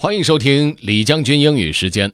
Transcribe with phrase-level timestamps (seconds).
[0.00, 2.12] 欢迎收听李将军英语时间。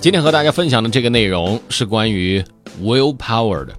[0.00, 2.40] 今天和大家分享的这个内容是关于
[2.80, 3.74] willpower 的。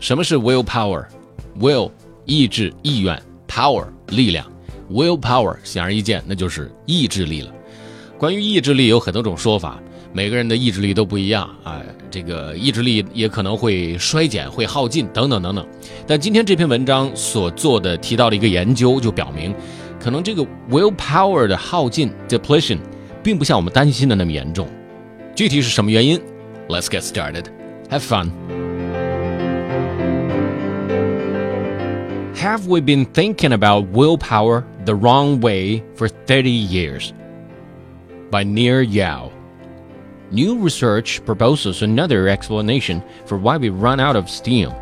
[0.00, 1.90] 什么是 willpower？will
[2.26, 3.18] 意志、意愿
[3.48, 4.46] ，power 力量
[4.90, 7.50] ，willpower 显而易见，那就是意志力了。
[8.18, 9.82] 关于意志力有很多种说法，
[10.14, 15.66] 每个人的意志力都不一样啊，这个意志力也可能会衰减、会耗尽等等等等。
[16.06, 19.54] 但今天这篇文章所做的提到的一个研究就表明，
[19.98, 22.78] 可能这个 willpower 的耗尽 （depletion）
[23.22, 24.68] 并不像我们担心的那么严重。
[25.34, 26.20] 具体是什么原因
[26.68, 27.44] ？Let's get started.
[27.88, 28.30] Have fun.
[32.36, 37.12] Have we been thinking about willpower the wrong way for 30 years?
[38.30, 39.30] By Nir Eyal.
[40.32, 44.72] New research proposes another explanation for why we run out of steam.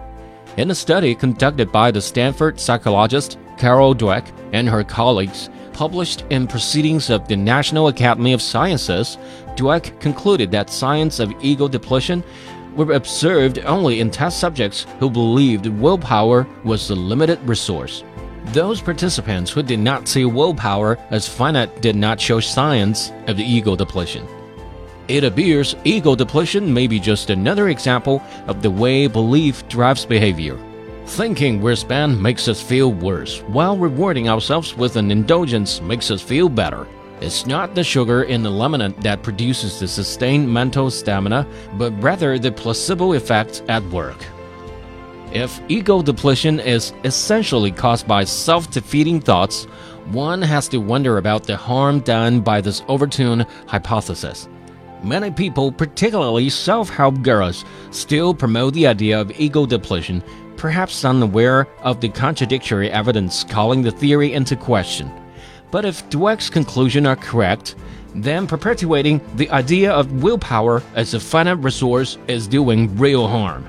[0.57, 6.47] In a study conducted by the Stanford psychologist Carol Dweck and her colleagues, published in
[6.47, 9.19] Proceedings of the National Academy of Sciences,
[9.57, 12.23] Dweck concluded that signs of ego depletion
[12.77, 18.05] were observed only in test subjects who believed willpower was a limited resource.
[18.53, 23.45] Those participants who did not see willpower as finite did not show signs of the
[23.45, 24.29] ego depletion.
[25.11, 30.57] It appears ego depletion may be just another example of the way belief drives behavior.
[31.05, 36.23] Thinking we're spent makes us feel worse, while rewarding ourselves with an indulgence makes us
[36.23, 36.87] feel better.
[37.21, 41.45] It's not the sugar in the lemonade that produces the sustained mental stamina,
[41.77, 44.25] but rather the placebo effect at work.
[45.33, 49.65] If ego depletion is essentially caused by self defeating thoughts,
[50.13, 54.49] one has to wonder about the harm done by this overtune hypothesis.
[55.03, 60.23] Many people, particularly self help gurus, still promote the idea of ego depletion
[60.61, 65.11] perhaps unaware of the contradictory evidence calling the theory into question.
[65.71, 67.77] But if Dweck's conclusions are correct,
[68.15, 73.65] then perpetuating the idea of willpower as a finite resource is doing real harm.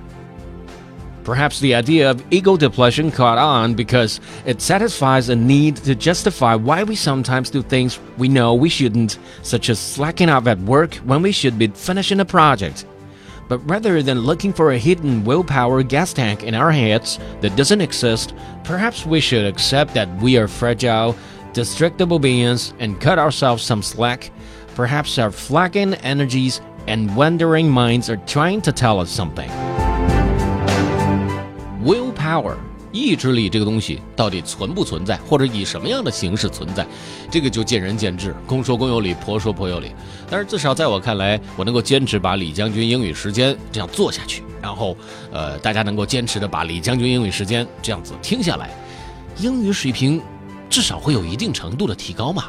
[1.24, 6.56] Perhaps the idea of ego depletion caught on because it satisfies a need to justify
[6.56, 10.96] why we sometimes do things we know we shouldn't, such as slacking off at work
[10.96, 12.86] when we should be finishing a project.
[13.48, 17.82] But rather than looking for a hidden willpower gas tank in our heads that doesn't
[17.82, 18.34] exist,
[18.64, 21.16] perhaps we should accept that we are fragile,
[21.54, 24.32] destructible beings and cut ourselves some slack.
[24.74, 29.52] Perhaps our flagging energies and wandering minds are trying to tell us something.
[32.32, 32.56] power，
[32.94, 36.88] 意志力这个东西到底存不存在，或者以什么样的形式存在，
[37.30, 39.92] 这个就见仁见智，公说公有理，婆说婆有理。
[40.30, 44.96] 但是至少在我看来，我能够坚持把李将军英语时间这样做下去，然后，
[45.30, 48.70] 呃，大家能够坚持的把李将军英语时间这样子听下来，
[49.40, 50.22] 英语水平
[50.70, 52.46] 至少会有一定程度的提高嘛。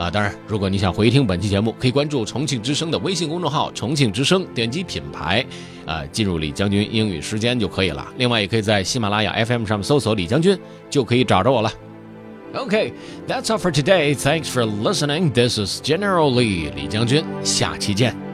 [0.00, 5.44] 啊，当然，如果你想回听本期节目，可以关注重庆之声的微信公众号“重庆之声”，点击品牌，
[5.84, 8.06] 啊，进入李将军英语时间就可以了。
[8.16, 10.58] 另外，也可以在喜马拉雅 FM 上面搜索“李将军”，
[10.88, 11.70] 就可以找着我了。
[12.54, 14.14] OK，that's all for today.
[14.14, 15.32] Thanks for listening.
[15.32, 18.29] This is General Lee，李将军，下期见。